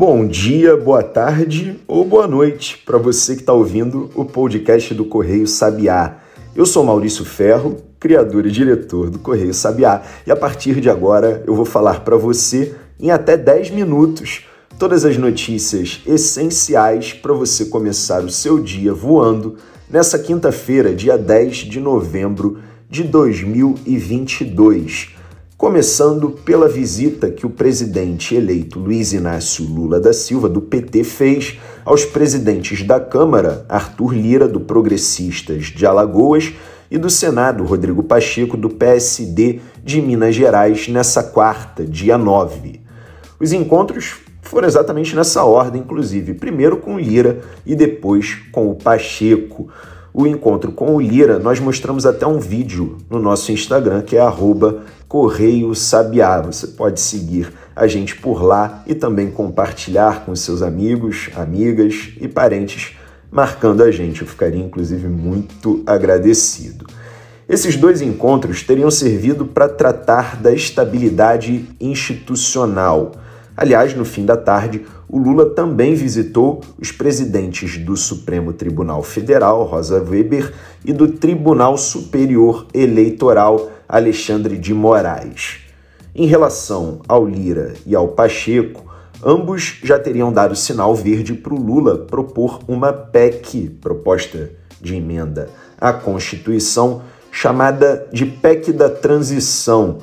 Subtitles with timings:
[0.00, 5.04] Bom dia, boa tarde ou boa noite para você que está ouvindo o podcast do
[5.04, 6.20] Correio Sabiá.
[6.56, 11.44] Eu sou Maurício Ferro, criador e diretor do Correio Sabiá, e a partir de agora
[11.46, 14.46] eu vou falar para você em até 10 minutos
[14.78, 19.56] todas as notícias essenciais para você começar o seu dia voando
[19.90, 22.58] nessa quinta-feira, dia 10 de novembro
[22.88, 25.19] de 2022.
[25.60, 31.60] Começando pela visita que o presidente eleito Luiz Inácio Lula da Silva, do PT, fez
[31.84, 36.54] aos presidentes da Câmara, Arthur Lira, do Progressistas de Alagoas,
[36.90, 42.80] e do Senado, Rodrigo Pacheco, do PSD de Minas Gerais, nessa quarta, dia 9.
[43.38, 49.68] Os encontros foram exatamente nessa ordem, inclusive, primeiro com Lira e depois com o Pacheco.
[50.12, 54.20] O encontro com o Lira, nós mostramos até um vídeo no nosso Instagram, que é
[55.06, 56.40] Correio Sabiá.
[56.40, 62.26] Você pode seguir a gente por lá e também compartilhar com seus amigos, amigas e
[62.26, 62.96] parentes,
[63.30, 64.22] marcando a gente.
[64.22, 66.86] Eu ficaria, inclusive, muito agradecido.
[67.48, 73.12] Esses dois encontros teriam servido para tratar da estabilidade institucional
[73.60, 79.64] Aliás, no fim da tarde, o Lula também visitou os presidentes do Supremo Tribunal Federal,
[79.64, 80.50] Rosa Weber,
[80.82, 85.58] e do Tribunal Superior Eleitoral, Alexandre de Moraes.
[86.14, 88.82] Em relação ao Lira e ao Pacheco,
[89.22, 95.50] ambos já teriam dado sinal verde para o Lula propor uma PEC, proposta de emenda
[95.78, 99.98] à Constituição, chamada de PEC da Transição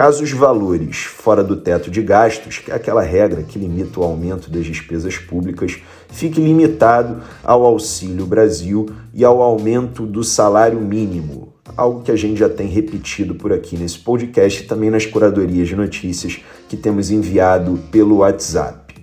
[0.00, 4.02] Caso os valores fora do teto de gastos, que é aquela regra que limita o
[4.02, 5.76] aumento das despesas públicas,
[6.08, 12.38] fique limitado ao Auxílio Brasil e ao aumento do salário mínimo, algo que a gente
[12.38, 17.10] já tem repetido por aqui nesse podcast e também nas curadorias de notícias que temos
[17.10, 18.94] enviado pelo WhatsApp.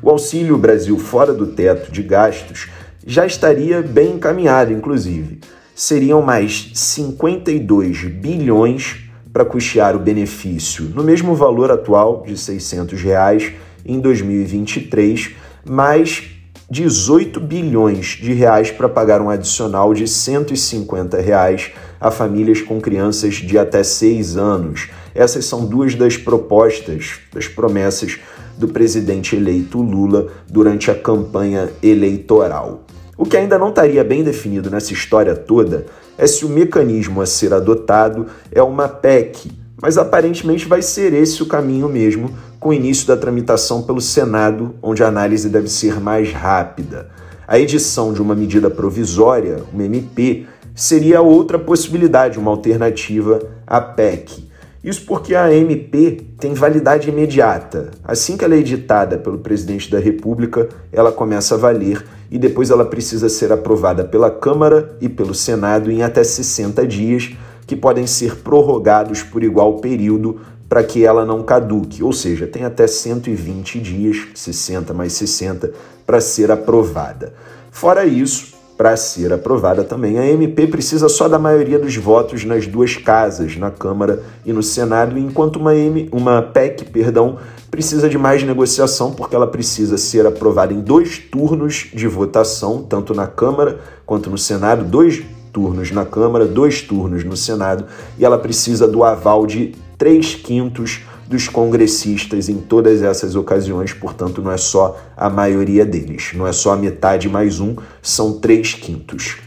[0.00, 2.68] O Auxílio Brasil fora do teto de gastos
[3.04, 5.40] já estaria bem encaminhado, inclusive.
[5.74, 13.52] Seriam mais 52 bilhões para custear o benefício no mesmo valor atual de 600 reais
[13.84, 15.32] em 2023,
[15.68, 16.30] mais
[16.70, 23.34] 18 bilhões de reais para pagar um adicional de 150 reais a famílias com crianças
[23.34, 24.88] de até 6 anos.
[25.12, 28.20] Essas são duas das propostas, das promessas
[28.56, 32.83] do presidente eleito Lula durante a campanha eleitoral.
[33.16, 35.86] O que ainda não estaria bem definido nessa história toda
[36.18, 41.42] é se o mecanismo a ser adotado é uma PEC, mas aparentemente vai ser esse
[41.42, 46.00] o caminho mesmo, com o início da tramitação pelo Senado, onde a análise deve ser
[46.00, 47.10] mais rápida.
[47.46, 54.48] A edição de uma medida provisória, uma MP, seria outra possibilidade, uma alternativa à PEC.
[54.82, 57.90] Isso porque a MP tem validade imediata.
[58.02, 62.70] Assim que ela é editada pelo presidente da República, ela começa a valer e depois
[62.70, 67.32] ela precisa ser aprovada pela Câmara e pelo Senado em até 60 dias,
[67.66, 72.64] que podem ser prorrogados por igual período para que ela não caduque, ou seja, tem
[72.64, 75.72] até 120 dias, 60 mais 60,
[76.06, 77.34] para ser aprovada.
[77.70, 80.18] Fora isso, para ser aprovada também.
[80.18, 84.62] A MP precisa só da maioria dos votos nas duas casas, na Câmara e no
[84.62, 87.38] Senado, enquanto uma, M, uma PEC perdão,
[87.70, 93.14] precisa de mais negociação, porque ela precisa ser aprovada em dois turnos de votação, tanto
[93.14, 97.84] na Câmara quanto no Senado, dois turnos na Câmara, dois turnos no Senado,
[98.18, 104.42] e ela precisa do aval de três quintos dos congressistas em todas essas ocasiões, portanto,
[104.42, 108.74] não é só a maioria deles, não é só a metade mais um, são três
[108.74, 109.38] quintos.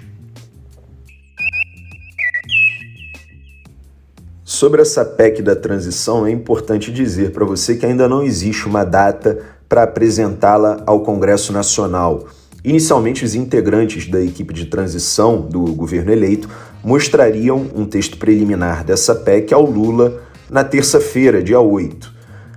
[4.43, 8.83] Sobre essa PEC da transição, é importante dizer para você que ainda não existe uma
[8.83, 9.37] data
[9.69, 12.25] para apresentá-la ao Congresso Nacional.
[12.63, 16.49] Inicialmente, os integrantes da equipe de transição do governo eleito
[16.83, 22.13] mostrariam um texto preliminar dessa PEC ao Lula na terça-feira, dia 8.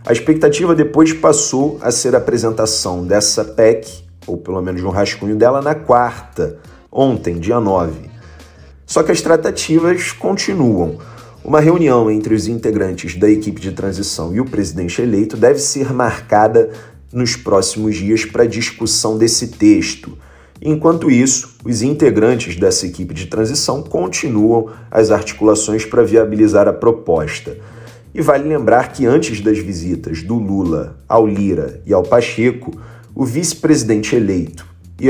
[0.07, 5.37] A expectativa depois passou a ser a apresentação dessa PEC, ou pelo menos um rascunho
[5.37, 6.59] dela, na quarta,
[6.91, 8.11] ontem, dia 9.
[8.87, 10.99] Só que as tratativas continuam.
[11.45, 15.93] Uma reunião entre os integrantes da equipe de transição e o presidente eleito deve ser
[15.93, 16.71] marcada
[17.13, 20.17] nos próximos dias para discussão desse texto.
[20.63, 27.57] Enquanto isso, os integrantes dessa equipe de transição continuam as articulações para viabilizar a proposta.
[28.15, 32.73] E vale lembrar que antes das visitas do Lula ao Lira e ao Pacheco,
[33.15, 34.67] o vice-presidente eleito
[35.01, 35.09] e,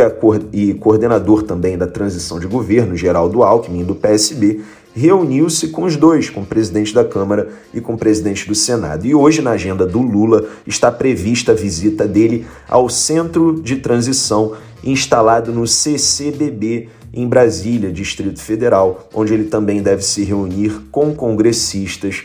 [0.52, 4.60] e, coordenador também da transição de governo, Geraldo Alckmin, do PSB,
[4.94, 9.06] reuniu-se com os dois, com o presidente da Câmara e com o presidente do Senado.
[9.06, 14.54] E hoje, na agenda do Lula, está prevista a visita dele ao Centro de Transição
[14.82, 22.24] instalado no CCBB em Brasília, Distrito Federal, onde ele também deve se reunir com congressistas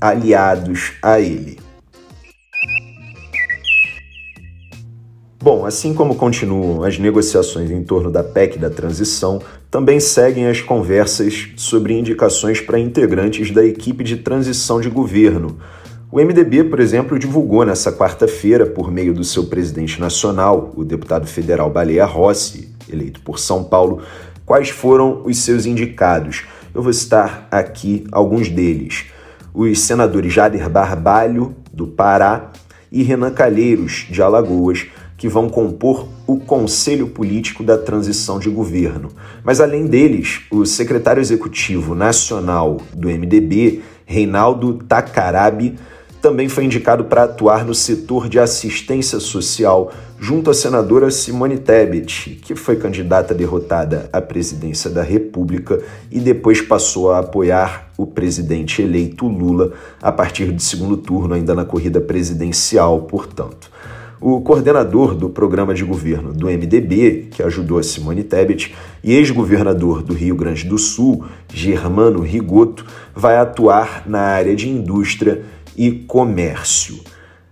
[0.00, 1.58] aliados a ele.
[5.46, 9.40] Bom, assim como continuam as negociações em torno da PEC da transição,
[9.70, 15.58] também seguem as conversas sobre indicações para integrantes da equipe de transição de governo.
[16.10, 21.26] O MDB, por exemplo, divulgou nessa quarta-feira, por meio do seu presidente nacional, o deputado
[21.26, 24.02] federal Baleia Rossi, eleito por São Paulo,
[24.44, 26.44] quais foram os seus indicados.
[26.74, 29.06] Eu vou citar aqui alguns deles.
[29.58, 32.50] Os senadores Jader Barbalho, do Pará,
[32.92, 34.86] e Renan Calheiros, de Alagoas,
[35.16, 39.08] que vão compor o Conselho Político da Transição de Governo.
[39.42, 45.78] Mas, além deles, o secretário executivo nacional do MDB, Reinaldo Takarabi,
[46.20, 52.40] também foi indicado para atuar no setor de assistência social, junto à senadora Simone Tebet,
[52.42, 55.80] que foi candidata derrotada à presidência da República
[56.10, 61.54] e depois passou a apoiar o presidente eleito Lula a partir de segundo turno, ainda
[61.54, 63.70] na corrida presidencial, portanto.
[64.18, 68.74] O coordenador do programa de governo do MDB, que ajudou a Simone Tebet,
[69.04, 75.44] e ex-governador do Rio Grande do Sul, Germano Rigoto, vai atuar na área de indústria
[75.76, 77.00] e comércio.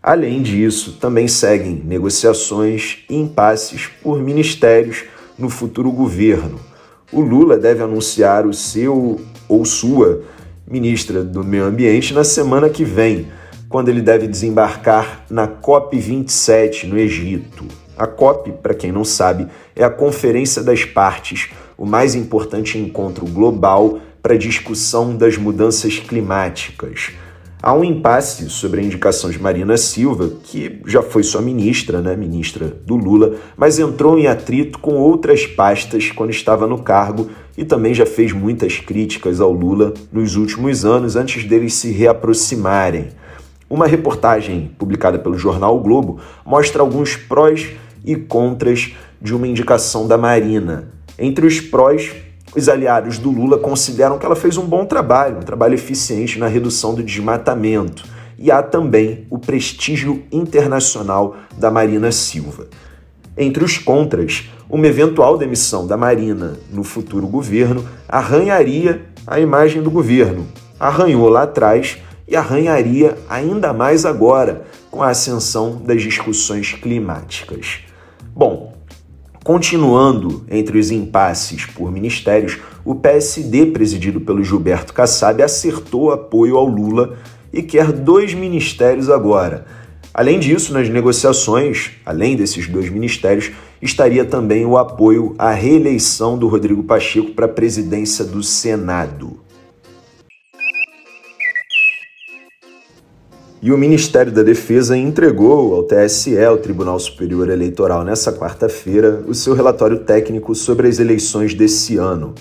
[0.02, 5.04] Além disso, também seguem negociações e impasses por ministérios
[5.38, 6.60] no futuro governo.
[7.12, 10.22] O Lula deve anunciar o seu ou sua
[10.66, 13.28] ministra do Meio Ambiente na semana que vem
[13.68, 17.64] quando ele deve desembarcar na COP27 no Egito.
[17.96, 23.26] A COP, para quem não sabe, é a Conferência das Partes, o mais importante encontro
[23.26, 27.12] global para discussão das mudanças climáticas.
[27.66, 32.14] Há um impasse sobre a indicação de Marina Silva, que já foi sua ministra, né,
[32.14, 37.64] ministra do Lula, mas entrou em atrito com outras pastas quando estava no cargo e
[37.64, 43.08] também já fez muitas críticas ao Lula nos últimos anos antes deles se reaproximarem.
[43.70, 47.70] Uma reportagem publicada pelo jornal o Globo mostra alguns prós
[48.04, 50.92] e contras de uma indicação da Marina.
[51.18, 52.12] Entre os prós,
[52.56, 56.46] os aliados do Lula consideram que ela fez um bom trabalho, um trabalho eficiente na
[56.46, 58.04] redução do desmatamento.
[58.38, 62.66] E há também o prestígio internacional da Marina Silva.
[63.36, 69.90] Entre os contras, uma eventual demissão da Marina no futuro governo arranharia a imagem do
[69.90, 70.46] governo.
[70.78, 71.98] Arranhou lá atrás
[72.28, 77.80] e arranharia ainda mais agora com a ascensão das discussões climáticas.
[78.34, 78.73] Bom,
[79.44, 86.64] continuando entre os impasses por ministérios, o PSD, presidido pelo Gilberto Kassab, acertou apoio ao
[86.64, 87.18] Lula
[87.52, 89.66] e quer dois ministérios agora.
[90.14, 93.50] Além disso, nas negociações, além desses dois ministérios,
[93.82, 99.40] estaria também o apoio à reeleição do Rodrigo Pacheco para a presidência do Senado.
[103.64, 109.32] E o Ministério da Defesa entregou ao TSE, o Tribunal Superior Eleitoral, nessa quarta-feira, o
[109.32, 112.34] seu relatório técnico sobre as eleições desse ano.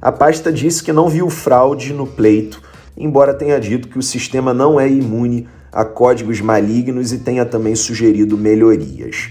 [0.00, 2.62] A pasta disse que não viu fraude no pleito,
[2.96, 7.74] embora tenha dito que o sistema não é imune a códigos malignos e tenha também
[7.74, 9.28] sugerido melhorias.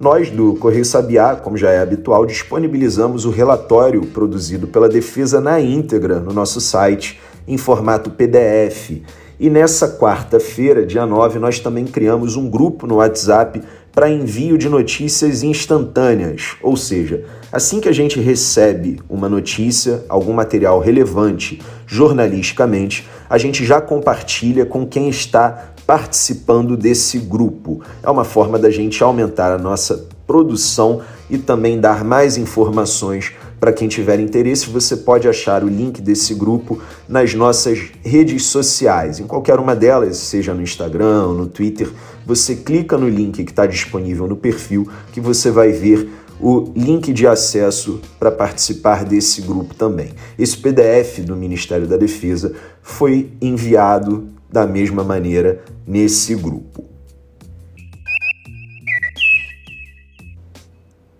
[0.00, 5.60] Nós, do Correio Sabiá, como já é habitual, disponibilizamos o relatório produzido pela defesa na
[5.60, 9.02] íntegra no nosso site, em formato PDF
[9.40, 14.68] e nessa quarta-feira, dia 9, nós também criamos um grupo no WhatsApp para envio de
[14.68, 23.08] notícias instantâneas, ou seja, assim que a gente recebe uma notícia, algum material relevante jornalisticamente,
[23.30, 27.80] a gente já compartilha com quem está participando desse grupo.
[28.02, 33.72] É uma forma da gente aumentar a nossa produção e também dar mais informações para
[33.72, 39.26] quem tiver interesse, você pode achar o link desse grupo nas nossas redes sociais, em
[39.26, 41.90] qualquer uma delas, seja no Instagram, no Twitter.
[42.24, 46.08] Você clica no link que está disponível no perfil, que você vai ver
[46.40, 50.10] o link de acesso para participar desse grupo também.
[50.38, 56.97] Esse PDF do Ministério da Defesa foi enviado da mesma maneira nesse grupo.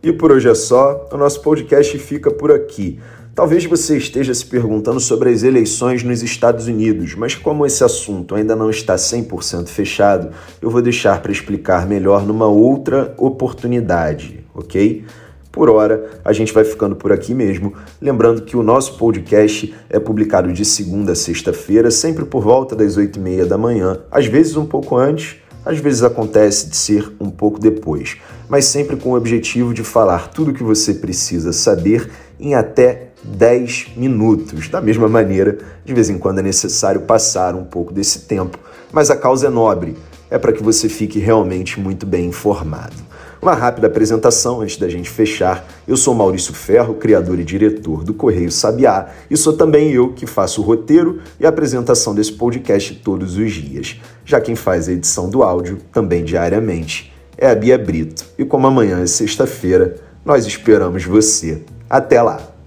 [0.00, 3.00] E por hoje é só, o nosso podcast fica por aqui.
[3.35, 8.37] Talvez você esteja se perguntando sobre as eleições nos Estados Unidos, mas como esse assunto
[8.37, 10.31] ainda não está 100% fechado,
[10.62, 15.05] eu vou deixar para explicar melhor numa outra oportunidade, ok?
[15.50, 17.73] Por hora, a gente vai ficando por aqui mesmo.
[18.00, 22.97] Lembrando que o nosso podcast é publicado de segunda a sexta-feira, sempre por volta das
[22.97, 25.38] oito e meia da manhã, às vezes um pouco antes,
[25.69, 28.17] às vezes acontece de ser um pouco depois,
[28.49, 32.11] mas sempre com o objetivo de falar tudo o que você precisa saber
[32.41, 34.71] em até 10 minutos.
[34.71, 38.59] Da mesma maneira, de vez em quando é necessário passar um pouco desse tempo,
[38.91, 39.95] mas a causa é nobre,
[40.31, 42.97] é para que você fique realmente muito bem informado.
[43.40, 45.64] Uma rápida apresentação antes da gente fechar.
[45.87, 50.26] Eu sou Maurício Ferro, criador e diretor do Correio Sabiá, e sou também eu que
[50.26, 54.00] faço o roteiro e a apresentação desse podcast todos os dias.
[54.25, 58.25] Já quem faz a edição do áudio, também diariamente, é a Bia Brito.
[58.37, 61.62] E como amanhã é sexta-feira, nós esperamos você.
[61.88, 62.58] Até lá!